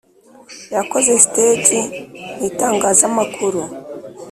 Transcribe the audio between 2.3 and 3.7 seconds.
mu itangazamakuru.